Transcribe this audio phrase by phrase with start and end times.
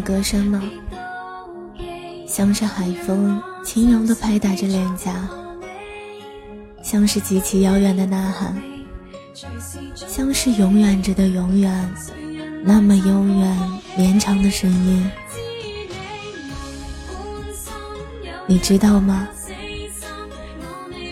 [0.00, 0.62] 的歌声吗？
[2.26, 5.28] 像是海风轻柔地拍打着脸颊，
[6.82, 8.56] 像是极其遥远的呐喊，
[9.94, 11.94] 像是永远着的永远，
[12.64, 15.10] 那么悠远绵长的声音，
[18.46, 19.28] 你知道吗？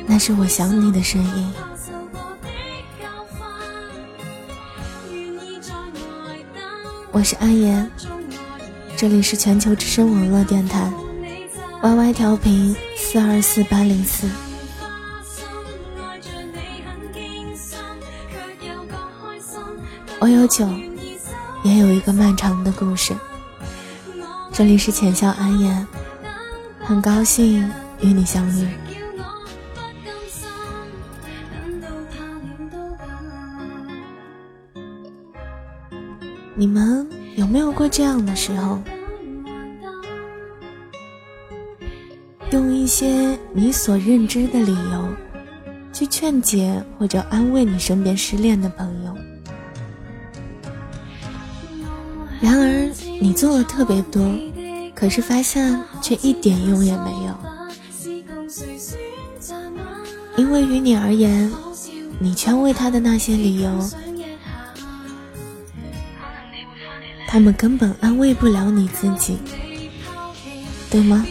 [0.07, 1.53] 那是我想你的声音。
[7.11, 7.91] 我是安言，
[8.99, 10.93] 这里是全球之声网络电台
[11.83, 14.29] ，Y Y 调频四二四八零四。
[20.19, 20.69] 我有酒，
[21.63, 23.15] 也有一个漫长的故事。
[24.53, 25.87] 这里是浅笑安言，
[26.81, 28.67] 很高兴与你相遇。
[36.57, 38.81] 你们有没有过这样的时候？
[42.51, 45.09] 用一些你所认知的理由，
[45.93, 49.17] 去劝解或者安慰你身边失恋的朋友。
[52.41, 54.21] 然而，你做了特别多，
[54.93, 57.39] 可是发现却一点用也没有。
[60.37, 61.49] 因为于你而言，
[62.19, 63.71] 你劝慰他的那些理由。
[67.31, 69.37] 他们根本安慰不了你自己，
[70.91, 71.27] 对吗？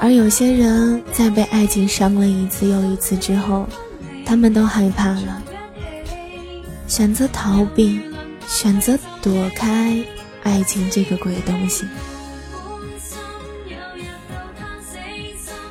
[0.00, 3.68] 而有些人在被爱情伤了一次又一次之后，
[4.24, 5.42] 他们都害怕了，
[6.88, 8.00] 选择逃避，
[8.46, 10.02] 选择躲开
[10.42, 11.86] 爱情这个鬼东西。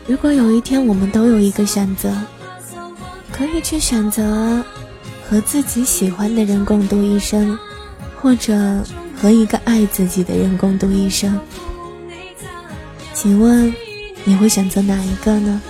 [0.05, 2.15] 如果有一天我们都有一个选择。
[3.35, 4.63] 可以去选择
[5.29, 7.59] 和自己喜欢的人共度一生，
[8.21, 8.55] 或者
[9.21, 11.37] 和一个爱自己的人共度一生。
[13.13, 13.73] 请问
[14.23, 15.61] 你会选择哪一个呢？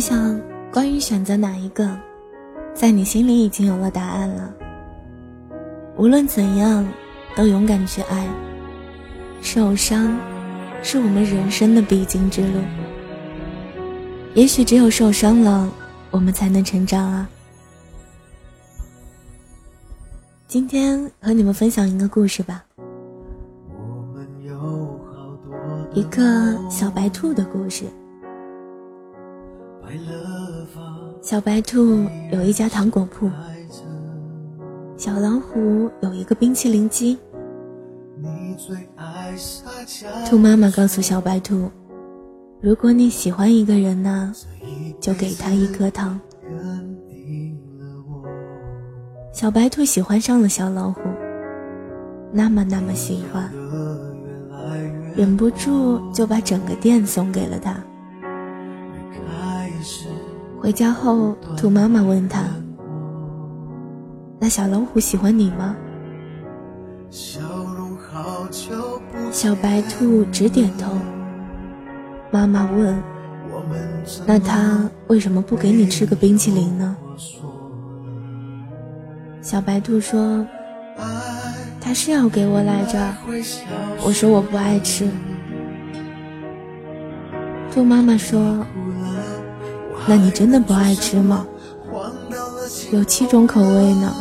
[0.00, 0.40] 想，
[0.72, 1.94] 关于选择哪一个，
[2.72, 4.52] 在你心里已经有了答案了。
[5.96, 6.86] 无论怎样，
[7.36, 8.26] 都勇敢去爱。
[9.42, 10.16] 受伤，
[10.82, 12.60] 是我们人生的必经之路。
[14.34, 15.68] 也许只有受伤了，
[16.10, 17.28] 我们才能成长啊。
[20.46, 22.64] 今天和你们分享一个故事吧，
[25.92, 27.84] 一个小白兔的故事。
[31.22, 33.30] 小白兔有一家糖果铺，
[34.96, 37.18] 小老虎有一个冰淇淋机。
[40.28, 41.70] 兔妈妈告诉小白兔
[42.60, 44.34] ：“如果你喜欢一个人呢，
[45.00, 46.18] 就给他一颗糖。”
[49.32, 51.00] 小白兔喜欢上了小老虎，
[52.32, 53.50] 那么那么喜欢，
[55.16, 57.76] 忍不住就把整个店送给了他。
[60.60, 62.42] 回家后，兔妈妈问他
[64.38, 65.74] ：“那小老虎喜欢你吗？
[69.32, 70.92] 小白兔直点头。
[72.30, 73.02] 妈妈问
[74.26, 76.94] ：“那他为什么不给你吃个冰淇淋呢？”
[79.40, 80.46] 小白兔说
[81.80, 82.98] ：“他是要给我来着。”
[84.04, 85.08] 我说：“我不爱吃。”
[87.72, 88.62] 兔妈妈说
[90.06, 91.46] ：“那你真的不爱吃吗？
[92.92, 94.12] 有七种口味呢，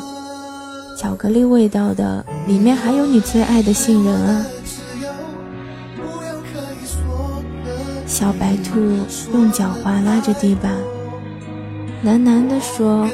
[0.97, 4.45] 巧克力味道的，里面还有你最爱的杏仁啊。”
[8.05, 8.79] 小白兔
[9.33, 10.73] 用脚划拉着地板，
[12.03, 13.07] 喃喃地说：“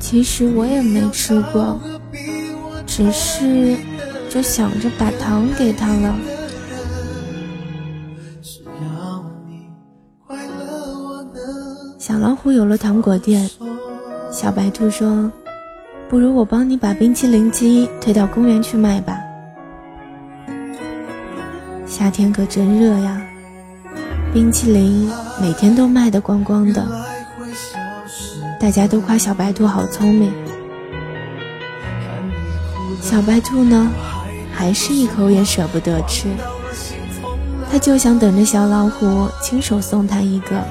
[0.00, 1.78] 其实我也没吃过，
[2.86, 3.76] 只是
[4.30, 6.16] 就想着把糖给他了。”
[12.46, 13.50] 小老虎有了糖果店，
[14.30, 15.28] 小白兔说
[16.08, 19.18] ：“不如我帮你把冰淇淋机推到公园去卖吧。”
[21.88, 23.20] 夏天可真热呀，
[24.32, 25.10] 冰淇淋
[25.42, 26.86] 每天都卖得光光的，
[28.60, 30.32] 大家都夸小白兔好聪明。
[33.02, 33.90] 小白兔呢，
[34.54, 36.28] 还是一口也舍不得吃，
[37.68, 40.62] 他就想等着小老虎亲手送他一个。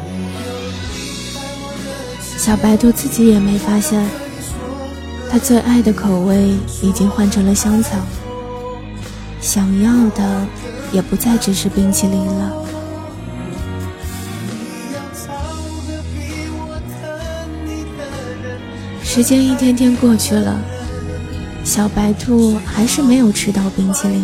[2.45, 4.06] 小白兔自己也没发现，
[5.31, 7.97] 他最爱的口味已经换成了香草，
[9.42, 10.45] 想要的。
[10.92, 12.53] 也不再只是冰淇淋了。
[19.03, 20.57] 时间一天天过去了，
[21.65, 24.24] 小白兔还是没有吃到冰淇淋。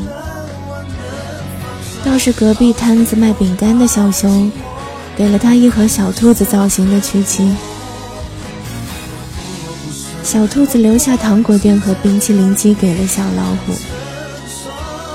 [2.06, 4.50] 倒是隔壁摊子卖饼干的小熊，
[5.17, 7.53] 给了他一盒小兔子造型的曲奇。
[10.31, 13.74] 小兔子留下糖果店和冰淇淋机给了小老虎。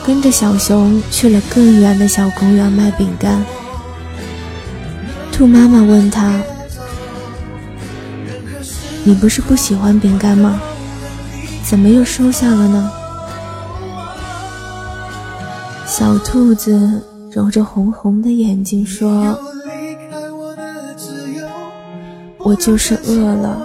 [0.05, 3.43] 跟着小熊去了更远的小公园卖饼干。
[5.33, 6.39] 兔妈妈问他
[9.05, 10.61] ：“你不是不喜欢饼干吗？
[11.65, 12.93] 怎么又收下了呢？”
[15.89, 17.03] 小兔子
[17.33, 19.35] 揉着红红的眼睛说
[22.37, 23.62] ：“我就是饿了。”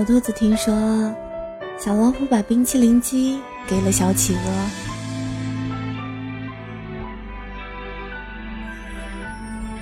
[0.00, 1.14] 小兔子听说
[1.78, 3.38] 小老虎把冰淇淋机
[3.68, 4.40] 给了小企鹅，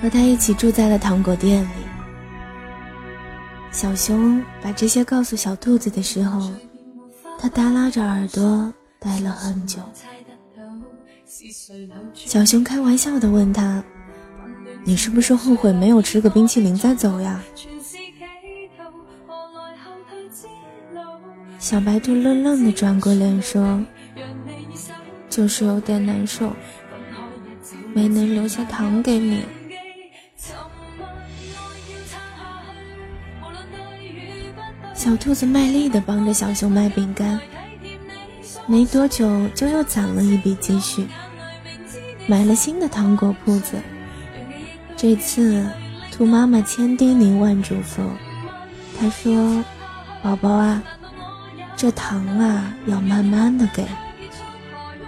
[0.01, 1.69] 和他一起住在了糖果店里。
[3.71, 6.51] 小熊把这些告诉小兔子的时候，
[7.39, 9.79] 他耷拉着耳朵待了很久。
[12.13, 13.81] 小熊开玩笑的问他。
[14.83, 17.41] 你是不是后悔没有吃个冰淇淋再走呀？
[21.69, 23.79] 小白兔愣愣的转过脸说
[25.29, 26.51] ：“就是有点难受，
[27.93, 29.43] 没能留下糖给你。”
[34.95, 37.39] 小兔子卖力的帮着小熊卖饼干，
[38.65, 41.05] 没多久就又攒了一笔积蓄，
[42.25, 43.75] 买了新的糖果铺子。
[44.97, 45.63] 这次，
[46.11, 48.01] 兔妈妈千叮咛万嘱咐，
[48.99, 49.63] 她说
[50.23, 50.81] ：“宝宝啊，
[51.79, 53.87] 这糖啊要慢慢的给，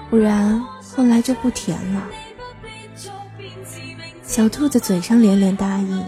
[0.10, 0.58] 不然
[0.96, 2.02] 后来就不甜了。
[4.24, 6.06] 小兔子嘴上连连答应，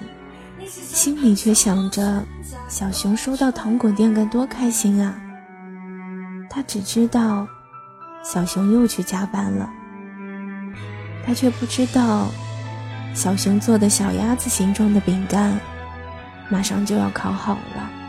[0.66, 2.24] 心里却想着
[2.70, 5.14] 小熊收到糖果店该多开心啊。
[6.50, 7.46] 他只知道
[8.24, 9.70] 小熊又去加班了，
[11.26, 12.30] 他却不知道
[13.14, 15.60] 小熊做的小鸭子形状的饼干
[16.48, 18.03] 马上就要烤好了。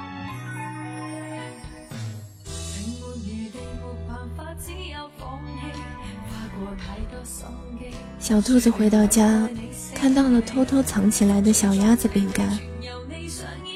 [8.25, 9.47] 小兔子回到家，
[9.95, 12.59] 看到了偷偷藏起来的小鸭子饼干，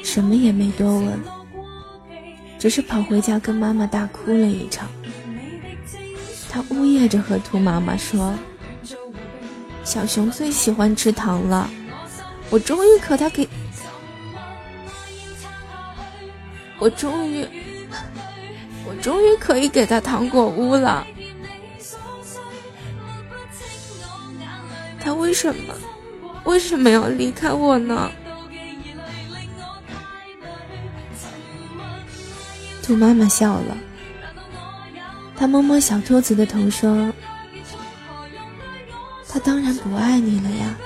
[0.02, 1.20] 什么也没多问，
[2.58, 4.88] 只是跑回家跟妈妈大哭了一场。
[6.48, 8.32] 他呜咽着和兔妈妈说
[9.84, 11.68] ：“小熊最喜欢吃糖了，
[12.48, 13.46] 我终于可他给，
[16.78, 17.46] 我终于，
[18.86, 21.06] 我终于可以给他糖果屋了。”
[25.08, 25.74] 他为什么
[26.44, 28.12] 为什么要离开我呢？
[32.82, 33.74] 兔妈妈笑了，
[35.34, 37.10] 她摸摸小兔子的头说
[39.26, 40.76] ：“他当然不爱你了呀，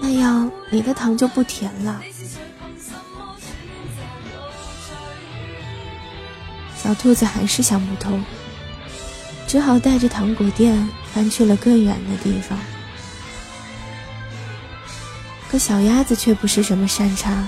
[0.00, 2.00] 那样你的糖就不甜了。”
[6.80, 8.24] 小兔子还是想不通。
[9.48, 12.58] 只好带着糖果店搬去了更远的地方。
[15.50, 17.42] 可小鸭子却不是什么善茬，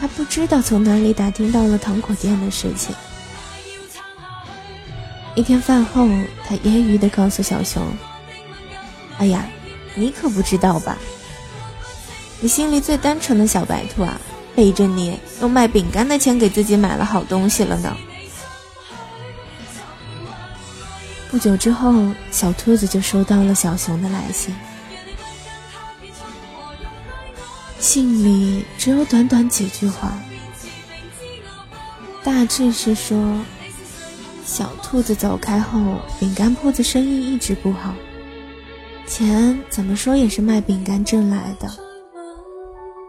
[0.00, 2.94] 它不知道从哪里打听到了糖果店的事情。
[5.34, 6.08] 一天饭后，
[6.48, 7.86] 它揶揄地告诉小熊
[9.20, 9.46] ：“哎呀，
[9.94, 10.96] 你可不知道吧？
[12.40, 14.18] 你心里最单纯的小白兔啊，
[14.56, 17.94] 背着你用卖饼干的钱给自己买了好东西了呢。”
[21.30, 21.92] 不久之后，
[22.30, 24.54] 小兔子就收到了小熊的来信。
[27.78, 30.12] 信里只有短短几句话，
[32.24, 33.38] 大致是说：
[34.44, 37.94] 小兔子走开后，饼干铺子生意一直不好，
[39.06, 41.70] 钱怎么说也是卖饼干挣来的，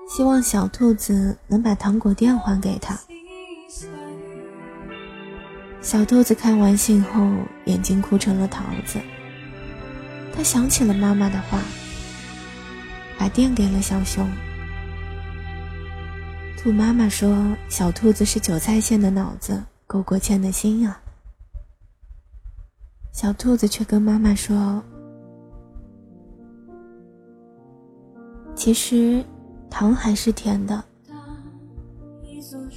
[0.10, 3.00] 希望小兔子能把糖果店还给他。
[5.82, 7.32] 小兔子看完信后，
[7.66, 9.00] 眼睛哭成了桃子。
[10.36, 11.62] 他想起了妈妈的话，
[13.18, 14.30] 把店给了小熊。
[16.58, 21.02] 兔妈妈说：“小兔子是韭菜馅的脑子，够过谦的心啊。”
[23.14, 24.84] 小兔子却跟妈妈说
[28.54, 29.24] ：“其实，
[29.70, 30.84] 糖还是甜的，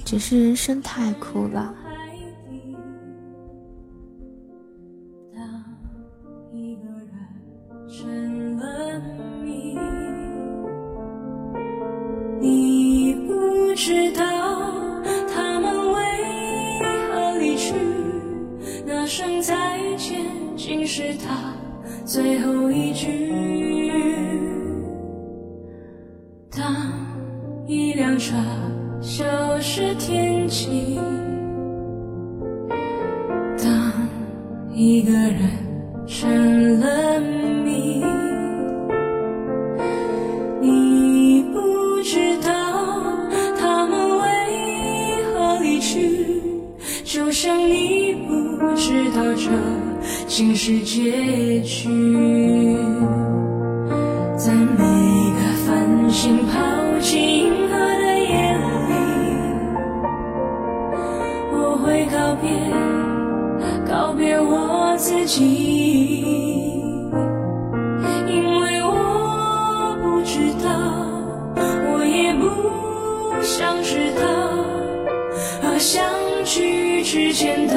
[0.05, 1.75] 只是人生太苦了。”
[56.13, 56.53] 繁星抛
[56.99, 58.53] 弃银河的夜
[58.87, 58.93] 里，
[61.51, 62.53] 我会告别，
[63.91, 65.41] 告别我自己，
[68.27, 70.69] 因为我不知道，
[71.89, 72.45] 我也不
[73.41, 74.21] 想知道，
[75.67, 76.05] 和相
[76.45, 77.73] 聚之间的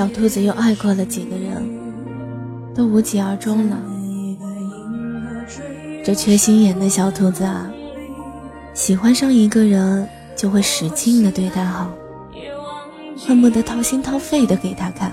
[0.00, 1.62] 小兔子又爱过了几个人，
[2.74, 3.76] 都无疾而终了。
[6.02, 7.70] 这缺心眼的小兔子啊，
[8.72, 11.92] 喜欢上一个人就会使劲的对他好，
[13.26, 15.12] 恨不得掏心掏肺的给他看。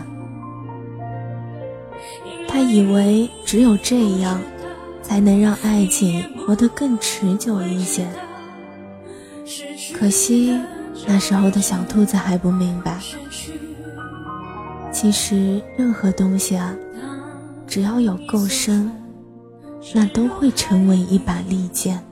[2.47, 4.39] 他以为只有这样，
[5.03, 8.07] 才能让爱情活得更持久一些。
[9.99, 10.57] 可惜
[11.05, 12.97] 那时候的小兔子还不明白，
[14.99, 16.75] 其实任何东西啊，
[17.67, 18.91] 只要有够深，
[19.93, 22.03] 那都会成为一把利剑。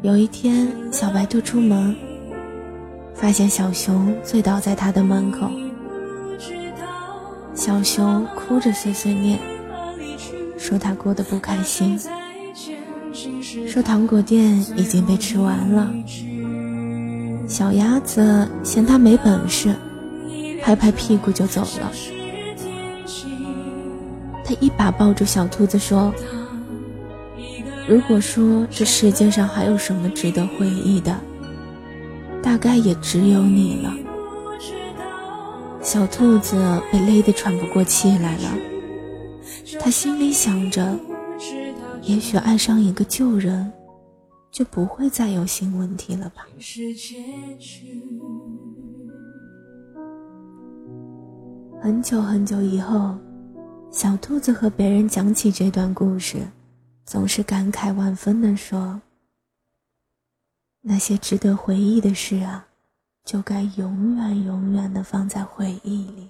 [0.00, 1.94] 有一天，小白兔出门，
[3.12, 5.50] 发现小熊醉倒在他的门口。
[7.52, 9.38] 小熊哭着碎碎念，
[10.56, 12.00] 说他过得不开心，
[13.68, 15.92] 说糖果店已经被吃完了。
[17.48, 19.74] 小鸭子嫌他没本事，
[20.62, 21.90] 拍拍屁股就走了。
[24.44, 26.12] 他一把抱住小兔子说。
[27.88, 31.18] 如果说这世界上还有什么值得回忆的，
[32.42, 33.94] 大概也只有你了。
[35.80, 36.54] 小兔子
[36.92, 38.50] 被勒得喘不过气来了，
[39.80, 40.94] 他心里想着，
[42.02, 43.72] 也许爱上一个旧人，
[44.50, 46.46] 就不会再有新问题了吧。
[51.80, 53.16] 很久很久以后，
[53.90, 56.38] 小兔子和别人讲起这段故事。
[57.04, 59.00] 总是感慨万分地说
[60.82, 62.66] ：“那些值得回忆的事啊，
[63.24, 66.28] 就该永远永远地放在回忆里。”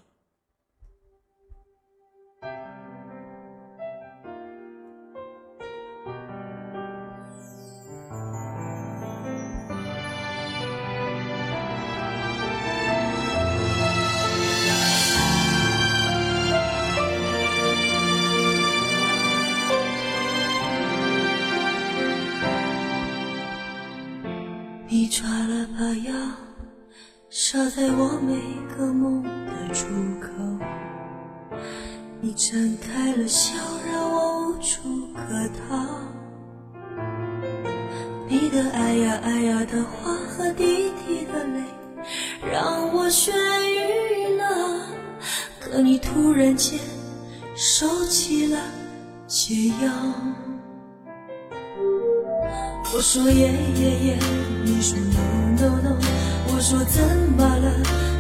[54.88, 55.20] 说 no
[55.60, 55.92] no no，
[56.46, 57.04] 我说怎
[57.36, 57.70] 么了？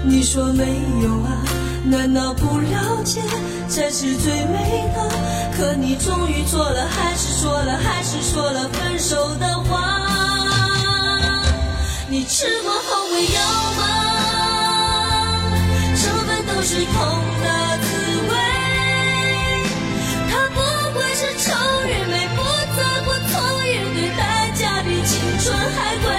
[0.04, 0.64] 你说没
[1.02, 1.42] 有啊？
[1.84, 3.22] 难道不了解
[3.68, 5.08] 才是最美的？
[5.56, 10.04] 可你终于做了，还是说了，还是说了分手的话？
[12.10, 13.40] 你吃过后悔药
[13.78, 13.82] 吗？
[15.96, 16.94] 成分都是痛
[17.42, 17.88] 的滋
[18.28, 18.34] 味。
[20.28, 20.60] 他不
[20.98, 21.46] 会是丑
[21.86, 22.42] 与美，不
[22.76, 23.32] 在乎错
[23.64, 24.20] 与对，代
[24.54, 26.17] 价比青春还贵。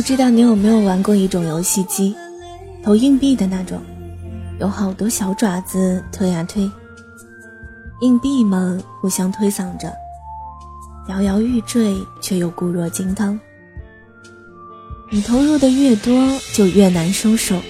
[0.00, 2.16] 不知道你有没有玩过一种游戏机，
[2.82, 3.82] 投硬币的那种，
[4.58, 6.62] 有好多小爪子推呀推，
[8.00, 9.92] 硬币们互相推搡着，
[11.10, 13.38] 摇摇欲坠，却又固若金汤。
[15.10, 17.60] 你投入的越多，就越难收手。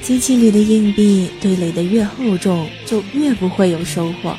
[0.00, 4.36] 机器里的硬币堆垒的越厚重，就越不会有收获。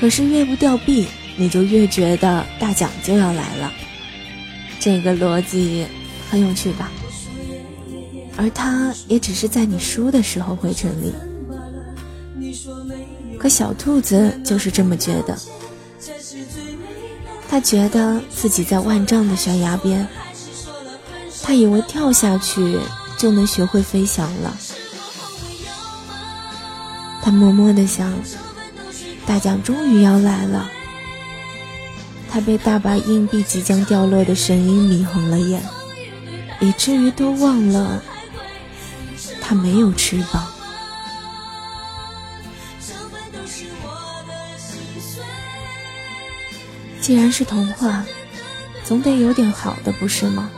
[0.00, 3.72] 可是越不掉币，你就越觉得大奖就要来了。
[4.84, 5.86] 这个逻辑
[6.30, 6.92] 很有趣吧？
[8.36, 11.10] 而它也只是在你输的时候会成立。
[13.38, 15.38] 可小兔子就是这么觉得，
[17.48, 20.06] 它觉得自己在万丈的悬崖边，
[21.42, 22.78] 它以为跳下去
[23.16, 24.54] 就能学会飞翔了。
[27.22, 28.12] 他默默地想，
[29.24, 30.70] 大奖终于要来了。
[32.34, 35.62] 他被大把硬币即将掉落的声音迷红了眼，
[36.58, 38.02] 以至于都忘了
[39.40, 40.44] 他没有翅膀。
[47.00, 48.04] 既然是童话，
[48.82, 50.50] 总得有点好的，不是吗？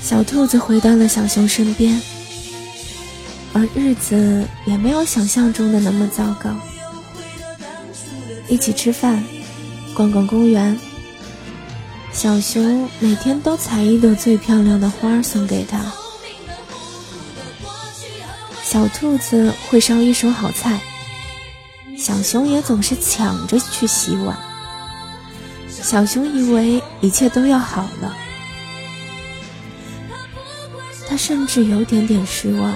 [0.00, 2.00] 小兔子回到了小熊身边，
[3.52, 6.48] 而日子也没有想象中的那么糟糕。
[8.48, 9.22] 一起吃饭，
[9.94, 10.78] 逛逛公园。
[12.12, 15.92] 小熊每天都采一朵最漂亮的花送给他。
[18.62, 20.80] 小兔子会烧一手好菜，
[21.96, 24.36] 小熊也总是抢着去洗碗。
[25.68, 28.16] 小熊以为一切都要好了，
[31.08, 32.74] 他甚至有点点失望。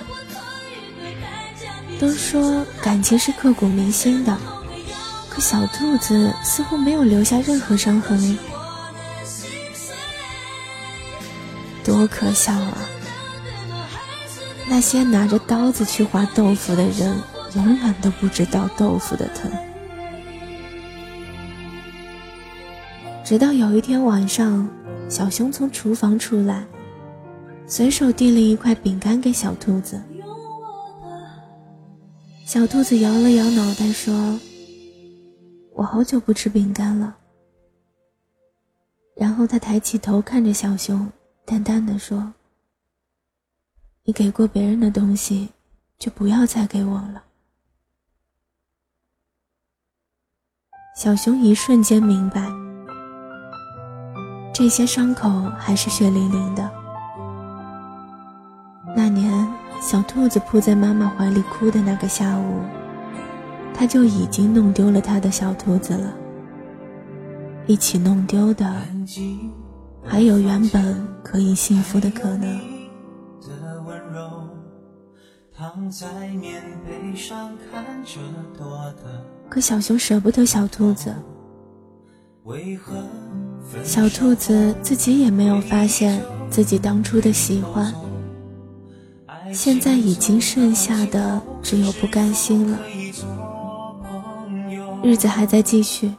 [1.98, 4.36] 都说感情是刻骨铭心的，
[5.32, 8.36] 可小兔子似乎没有留下任何伤痕，
[11.82, 12.76] 多可笑啊！
[14.68, 17.16] 那些拿着刀子去划豆腐的人，
[17.54, 19.50] 永远都不知道豆腐的疼。
[23.24, 24.68] 直到有一天晚上，
[25.08, 26.62] 小熊从厨房出来，
[27.66, 29.98] 随手递了一块饼干给小兔子。
[32.44, 34.38] 小兔子摇了摇脑袋说
[35.74, 37.16] ：“我好久不吃饼干了。”
[39.14, 41.10] 然后他抬起头看着小熊，
[41.44, 42.32] 淡淡的说
[44.04, 45.50] ：“你给过别人的东西，
[45.98, 47.24] 就不要再给我了。”
[50.96, 52.46] 小熊一瞬间明白。
[54.54, 56.70] 这些伤口还是血淋淋的。
[58.94, 62.60] 那年，小兔子扑在妈妈怀里哭的那个下午，
[63.74, 66.14] 他就已经弄丢了他的小兔子了。
[67.66, 68.70] 一起弄丢的，
[70.04, 72.60] 还有原本可以幸福的可能。
[79.48, 81.14] 可小熊舍不得小兔子。
[83.84, 87.94] 小兔子自己也没有发现自己当初的喜欢，
[89.52, 92.78] 现在已经剩下的只有不甘心了。
[95.02, 96.12] 日子还在继续，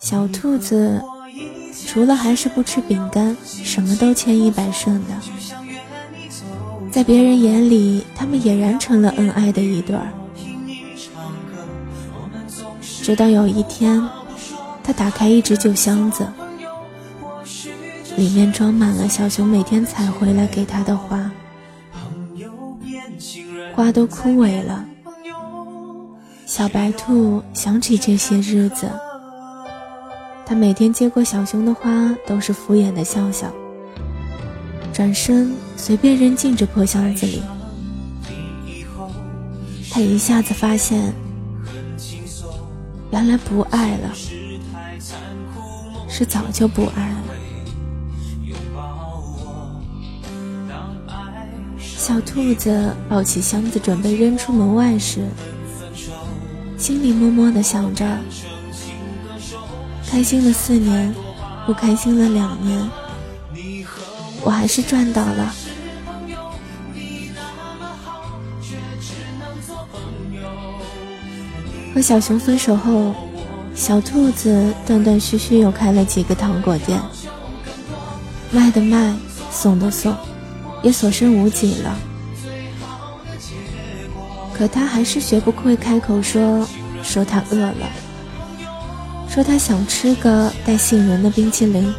[0.00, 1.00] 小兔子
[1.86, 5.14] 除了还是不吃饼干，什么都千依百顺的。
[6.90, 10.08] 在别人眼里，他们俨然成了恩爱的一对儿。
[12.80, 14.04] 直到有一天，
[14.82, 16.26] 他打开一只旧箱子。
[18.16, 21.30] 里面装满了小熊每天采回来给他的花，
[23.72, 24.84] 花都枯萎了。
[26.50, 28.90] 小白兔想起这些日子，
[30.44, 33.46] 他每天接过小熊的花，都是敷衍的笑笑，
[34.92, 37.40] 转身随便扔进这破箱子里。
[39.92, 41.14] 他一下子发现，
[43.12, 44.10] 原来不爱了，
[46.08, 47.16] 是早就不爱了。
[51.78, 55.28] 小兔子抱起箱子准备扔出门外时，
[56.80, 58.06] 心里默默的想着：
[60.10, 61.14] 开心了四年，
[61.66, 62.90] 不开心了两年，
[64.42, 65.54] 我还是赚到了。
[71.94, 73.14] 和小熊分手后，
[73.74, 76.98] 小兔子断断续续又开了几个糖果店，
[78.50, 79.14] 卖的卖，
[79.50, 80.16] 送的送。
[80.82, 81.94] 也所剩无几了，
[84.60, 86.68] 可他还是学不会开口说，
[87.02, 87.90] 说他饿了，
[89.26, 91.90] 说他想吃个带杏仁的冰淇淋。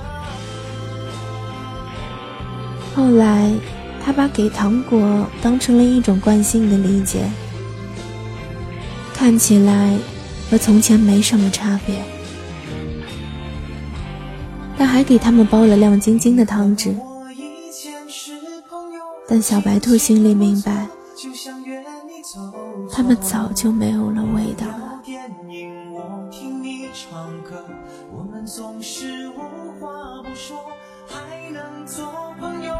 [2.93, 3.51] 后来，
[4.05, 7.23] 他把给糖果当成了一种惯性的理解，
[9.11, 9.97] 看起来
[10.51, 11.95] 和从前没什么差别。
[14.77, 16.95] 他还给他们包了亮晶晶的糖纸。
[19.27, 20.85] 但小白兔心里明白，
[22.91, 25.01] 他们早就没有了味道了。
[28.11, 29.39] 我们总是无
[29.79, 30.57] 话不说，
[31.07, 32.05] 还能做
[32.39, 32.75] 朋友。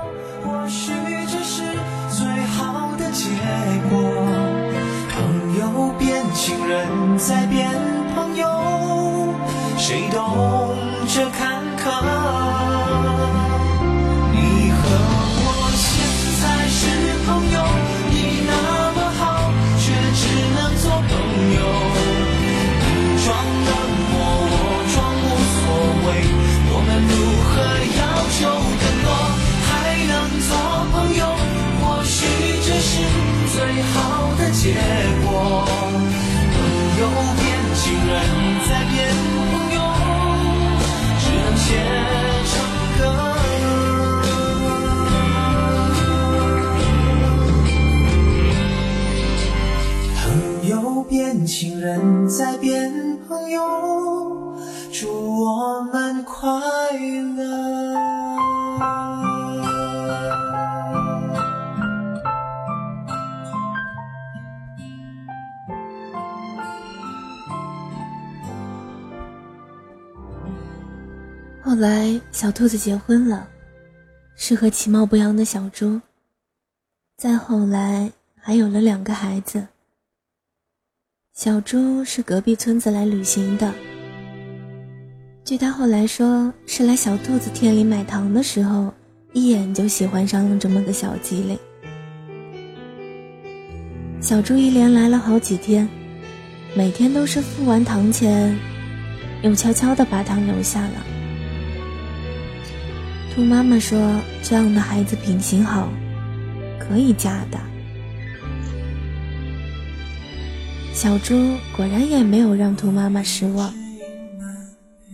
[6.00, 7.70] 变情人，再变
[8.16, 8.48] 朋友，
[9.78, 10.76] 谁懂
[11.08, 11.30] 这
[34.62, 34.68] 结
[35.24, 36.56] 果，朋
[37.00, 37.04] 友
[37.36, 37.42] 变
[37.74, 38.14] 情人，
[38.70, 38.94] 再变
[39.50, 39.82] 朋友，
[41.20, 41.66] 只能写
[42.46, 42.54] 成
[43.00, 43.02] 歌。
[50.22, 50.22] 朋
[50.70, 50.72] 友
[51.06, 53.60] 变情人，再变朋友，
[54.94, 55.10] 祝
[55.44, 56.40] 我们快
[57.36, 57.41] 乐。
[71.82, 73.50] 后来，小兔子结婚了，
[74.36, 76.00] 是和其貌不扬的小猪。
[77.18, 79.66] 再后来，还有了两个孩子，
[81.34, 83.74] 小猪是隔壁村子来旅行的。
[85.44, 88.94] 据他后来说，是来小兔子店里买糖的时候，
[89.34, 91.58] 一眼就喜欢上了这么个小机灵。
[94.22, 95.90] 小猪一连来了好几天，
[96.76, 98.56] 每天都是付完糖钱，
[99.42, 101.06] 又悄悄地把糖留下了。
[103.34, 105.88] 兔妈妈说：“这样的孩子品行好，
[106.78, 107.58] 可以嫁的。”
[110.94, 113.74] 小猪果然也没有让兔妈妈失望。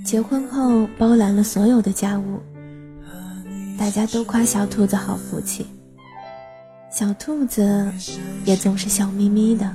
[0.03, 2.41] 结婚后包揽了所有的家务，
[3.77, 5.67] 大家都夸小兔子好福气。
[6.89, 7.93] 小兔子
[8.45, 9.71] 也总是笑眯眯的。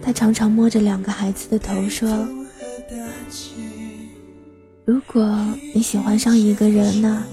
[0.00, 2.08] 他常常摸着两个孩子的头说
[5.16, 5.34] ：“如果
[5.72, 7.24] 你喜欢上一个人呢，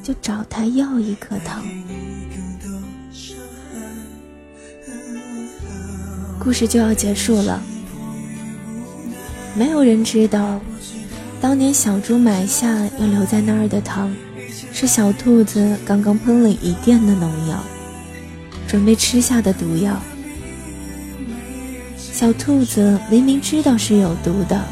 [0.00, 1.60] 就找他要一颗糖。”
[6.38, 7.60] 故事就要结束了，
[9.56, 10.60] 没有人知道，
[11.40, 14.14] 当年小猪买下要留在那儿的糖，
[14.72, 17.58] 是小兔子刚刚喷了一店的农药，
[18.68, 20.00] 准备吃下的毒药。
[21.98, 24.64] 小兔子明明知道是有毒的，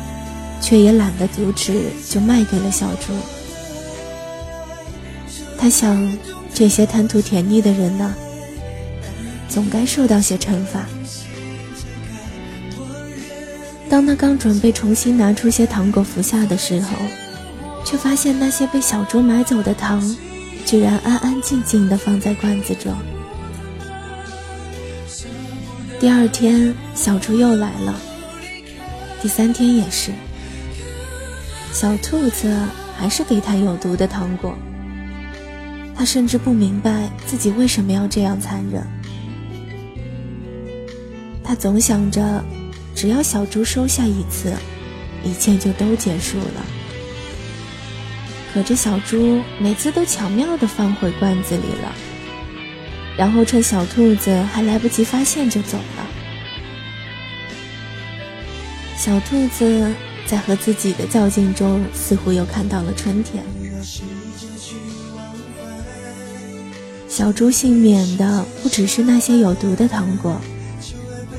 [0.60, 3.12] 却也懒得阻止，就卖给了小猪。
[5.58, 6.16] 他想，
[6.54, 8.14] 这些贪图甜腻的人呢，
[9.48, 10.86] 总该受到些惩罚。
[13.88, 16.90] 当他刚准备重新拿出些糖果服下的时候，
[17.84, 20.16] 却发现那些被小猪买走的糖，
[20.64, 22.94] 居然安安静静地放在罐子中。
[25.98, 28.00] 第二天，小猪又来了，
[29.20, 30.12] 第三天也是。
[31.72, 32.54] 小兔子
[32.96, 34.56] 还是给他有毒的糖果。
[35.94, 38.86] 他甚至不明白自己为什么要这样残忍。
[41.42, 42.44] 他总想着。
[42.92, 44.52] 只要小猪收下一次，
[45.24, 46.66] 一切就都结束了。
[48.52, 51.94] 可这小猪每次都巧妙地放回罐子里了，
[53.16, 56.06] 然后趁小兔子还来不及发现就走了。
[58.98, 59.94] 小兔子
[60.30, 63.42] 在和自己的较劲中，似乎又看到了春天。
[67.08, 70.40] 小猪幸免的不只是那些有毒的糖果。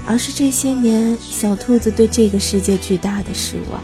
[0.06, 3.82] 而是这些年，小兔子对这个世界巨大的失望。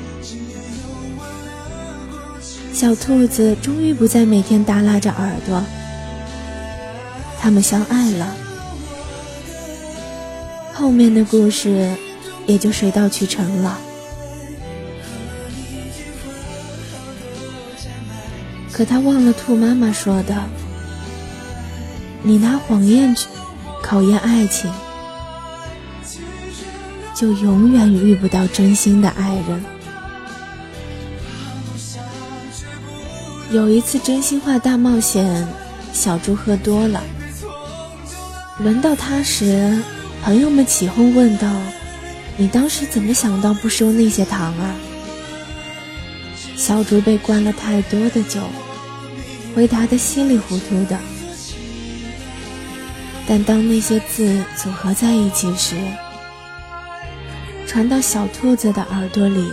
[2.74, 5.64] 小兔子终于不再每天耷拉着耳朵。
[7.40, 8.36] 他们相爱了，
[10.74, 11.96] 后面的故事
[12.46, 13.80] 也就水到渠成了。
[18.78, 20.36] 可他忘了兔妈妈说的
[22.22, 23.26] ：“你拿谎言去
[23.82, 24.72] 考验爱情。”
[27.16, 29.66] 就永远遇不到真心的爱人。
[33.50, 35.48] 有一次真心话大冒险，
[35.92, 37.02] 小猪喝多了，
[38.60, 39.82] 轮到他时，
[40.24, 41.50] 朋友们起哄问道
[42.38, 44.76] ：“你当时怎么想到不收那些糖啊？”
[46.56, 48.42] 小猪被灌了太多的酒，
[49.58, 51.00] 回答的稀里糊涂的。
[53.28, 55.76] 但当那些字组合在一起时，
[57.66, 59.52] 传到小兔子的耳朵里，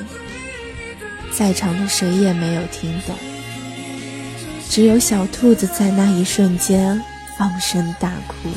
[1.33, 3.17] 在场的谁也没有听懂，
[4.69, 7.03] 只有小兔子在那一瞬间
[7.39, 8.51] 放声大哭。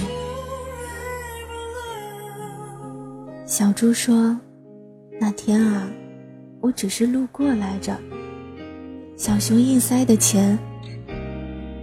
[3.46, 4.38] 小猪说
[5.18, 5.88] ：“那天啊，
[6.60, 7.98] 我只是路过来着。”
[9.16, 10.60] 小熊硬塞的钱。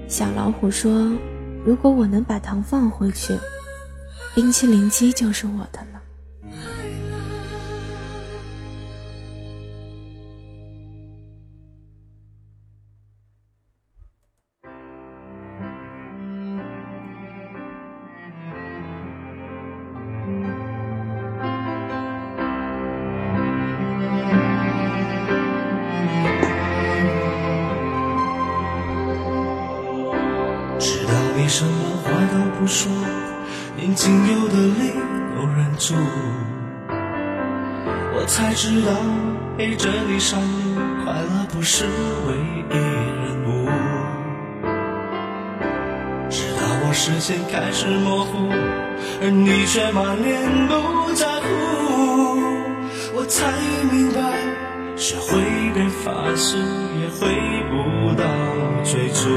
[0.09, 1.11] 小老虎说
[1.67, 3.37] ：“如果我能把糖放回去，
[4.35, 5.94] 冰淇淋机就是我的了。”
[32.65, 32.91] 不说，
[33.77, 34.95] 连仅有的泪
[35.37, 35.95] 都忍住。
[38.17, 38.91] 我才知道
[39.59, 41.85] 陪着你上路，快乐不是
[42.27, 42.35] 唯
[42.71, 42.79] 一
[43.21, 43.69] 任务。
[46.31, 48.49] 直到我视线开始模糊，
[49.21, 51.47] 而你却满脸不在乎，
[53.15, 53.53] 我才
[53.93, 54.17] 明白，
[54.97, 55.39] 学会
[55.75, 56.59] 被发现，
[56.99, 57.29] 也回
[57.69, 58.25] 不到
[58.83, 59.29] 最初。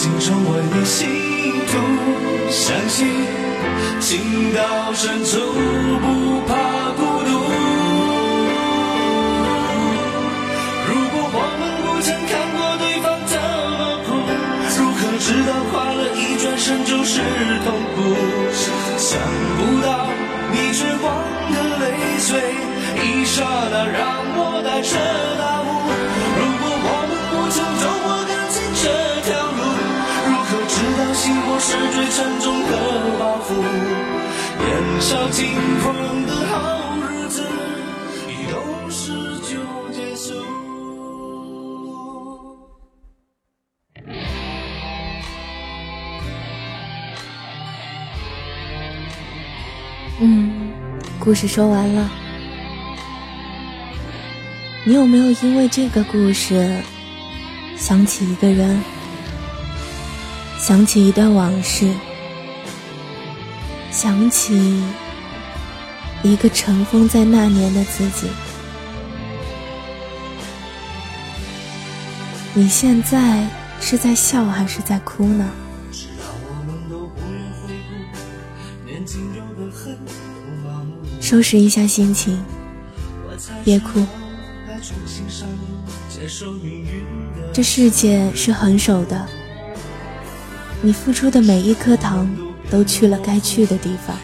[0.00, 1.06] 经成为你信
[1.68, 1.76] 徒。
[2.48, 3.06] 相信
[4.00, 5.36] 情到深处
[6.00, 6.56] 不怕
[6.96, 7.30] 孤独。
[10.88, 13.36] 如果我们不曾看过对方怎
[13.76, 14.08] 么哭，
[14.78, 17.20] 如何知道快乐一转身就是
[17.66, 17.98] 痛苦？
[18.96, 19.20] 想
[19.58, 20.08] 不到
[20.50, 21.12] 你绝望
[21.52, 21.84] 的泪
[22.18, 22.40] 水，
[23.04, 24.00] 一刹那让
[24.32, 24.96] 我带着
[25.36, 25.68] 大雾。
[26.40, 27.84] 如果我们不曾走
[35.10, 35.44] 少轻
[35.82, 37.42] 狂的好日子，
[38.28, 39.56] 已都是就
[39.92, 40.32] 结束。
[50.20, 50.70] 嗯，
[51.18, 52.08] 故事说完了。
[54.84, 56.72] 你有没有因为这个故事
[57.76, 58.80] 想起一个人，
[60.56, 61.92] 想起一段往事，
[64.02, 64.82] 想起
[66.22, 68.28] 一个尘封在那年的自己？
[72.54, 73.46] 你现在
[73.78, 75.46] 是在笑还是在哭呢？
[81.20, 82.42] 收拾一下心情，
[83.62, 84.02] 别哭。
[87.52, 89.28] 这世界是很守的，
[90.80, 92.26] 你付出的每一颗糖
[92.70, 94.16] 都去了该去的地方，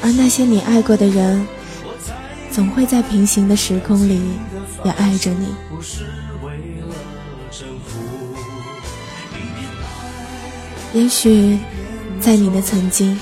[0.00, 1.46] 而那些你爱过的人，
[2.50, 4.20] 总会在平行的时空里
[4.84, 5.48] 也爱着你。
[10.92, 11.58] 也许，
[12.20, 13.18] 在你的曾经，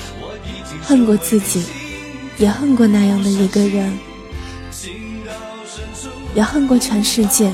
[0.82, 1.64] 恨过自己，
[2.38, 3.98] 也恨过那样的一个人，
[6.34, 7.52] 也恨过全世界。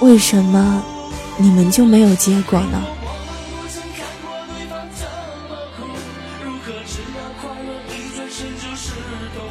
[0.00, 0.82] 为什么
[1.38, 2.82] 你们就没有结果呢？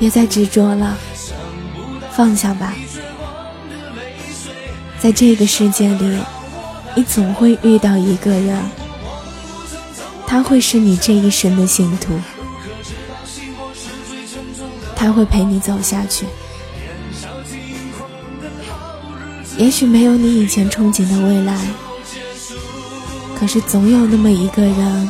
[0.06, 0.96] 别再执着了，
[2.12, 2.76] 放下吧。
[5.00, 6.20] 在这个世界里，
[6.96, 8.56] 你总会遇到一个人，
[10.28, 12.14] 他会是你这一生的信徒，
[14.96, 16.28] 他会陪你走下去。
[19.58, 21.60] 也许没有你以前憧憬的未来，
[23.40, 25.10] 可是总有那么一个人，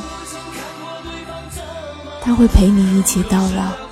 [2.21, 3.84] 他会陪你一起到老。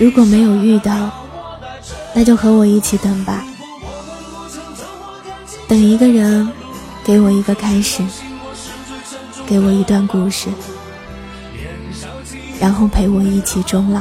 [0.00, 1.12] 如果没有遇到，
[2.14, 3.44] 那就和我一起等吧。
[5.68, 6.50] 等一个人，
[7.04, 8.02] 给我一个开始，
[9.46, 10.48] 给我一段故事，
[12.58, 14.00] 然后陪我一起终老。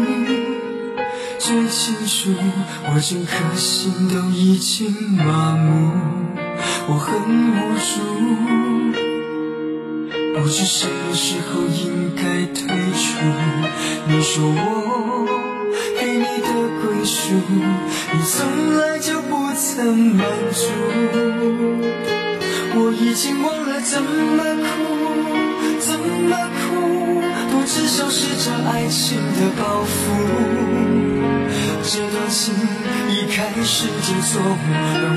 [0.00, 0.08] 你
[1.38, 2.34] 最清楚。
[2.86, 5.92] 我整颗心都已经麻木，
[6.88, 7.08] 我很
[7.54, 7.92] 无助，
[10.34, 12.22] 不知什么时候应该
[12.54, 13.08] 退出。
[14.08, 14.58] 你说我
[16.00, 16.48] 给你的
[16.80, 17.20] 归属，
[18.12, 18.34] 你从
[18.78, 20.60] 来就不曾满足。
[22.72, 24.06] 我已经忘了怎么
[24.66, 24.68] 哭，
[25.80, 26.59] 怎么哭，
[27.90, 29.90] 都只消失着爱情的包袱。
[31.82, 32.54] 这段情
[33.08, 34.56] 一开始就错误，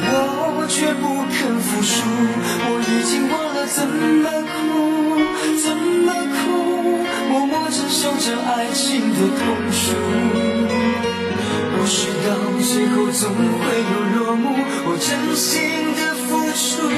[0.01, 0.09] 而
[0.57, 2.01] 我却不肯服输。
[2.65, 4.57] 我已经忘了怎么哭，
[5.61, 6.41] 怎么哭，
[7.29, 9.77] 默默承受着爱情的痛楚。
[11.77, 12.29] 故事到
[12.63, 13.63] 最后总会
[13.93, 14.45] 有落幕，
[14.85, 15.51] 我真心
[15.95, 16.89] 的付出，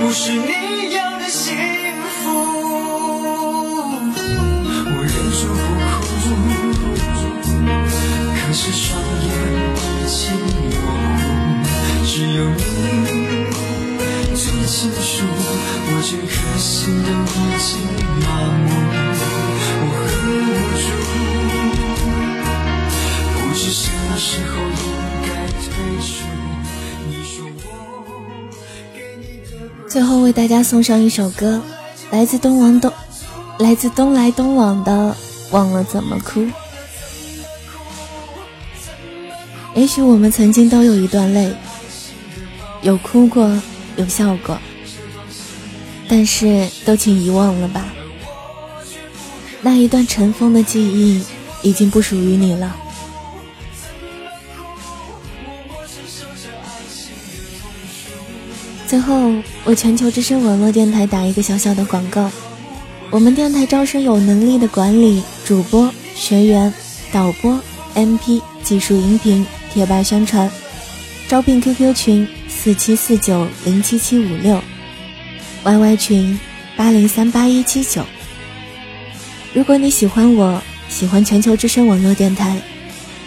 [0.00, 1.79] 不是你要的幸福
[8.50, 9.30] 可是双眼
[9.78, 11.70] 已经模糊，
[12.04, 12.58] 只有你
[14.34, 15.22] 最清楚，
[15.86, 16.68] 我这颗心
[17.04, 17.70] 都已经
[18.18, 18.26] 麻
[18.66, 18.68] 木，
[19.86, 20.50] 我很无
[20.82, 20.90] 助，
[23.38, 24.82] 不知什么时候应
[25.22, 25.30] 该
[25.62, 25.70] 退
[26.02, 26.10] 出。
[27.06, 28.10] 你说我
[28.92, 29.54] 给你的
[29.88, 31.62] 最后为大家送上一首歌，
[32.10, 32.92] 来自东王东，
[33.60, 35.14] 来自东来东往的
[35.52, 36.40] 《忘了怎么哭》。
[39.74, 41.52] 也许我们曾经都有一段泪，
[42.82, 43.50] 有哭过，
[43.96, 44.58] 有笑过，
[46.08, 47.86] 但是都请遗忘了吧。
[49.62, 51.22] 那一段尘封的记忆
[51.62, 52.76] 已经不属于你了。
[58.86, 59.32] 最后，
[59.66, 62.28] 为全球之声网络电台打一个小小的广告。
[63.10, 66.72] 我们电台招生有能力的管理主播、学员、
[67.12, 67.60] 导播、
[67.94, 70.50] MP、技术、音频、贴吧宣传，
[71.28, 74.62] 招聘 QQ 群四七四九零七七五六
[75.64, 76.38] ，YY 群
[76.76, 78.04] 八零三八一七九。
[79.54, 82.56] 如果你喜欢我，喜欢全球之声网络电台，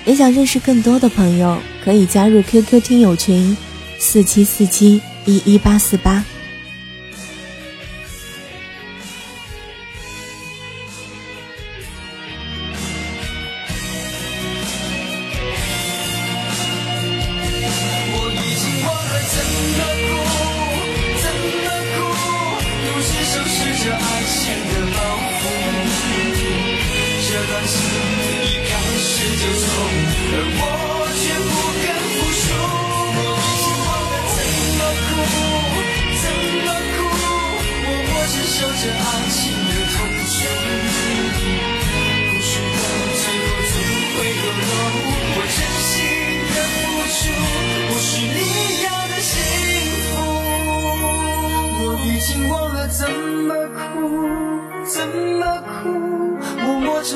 [0.05, 3.55] 也想认识更多的朋友，可以加入 QQ 听友群
[3.99, 5.01] 四七四七。
[5.25, 6.21] 一一八四八。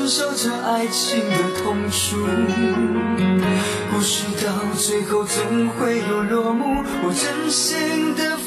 [0.08, 2.16] 受着爱情的痛楚。
[3.92, 8.37] 故事到最后总会有落幕，我真心的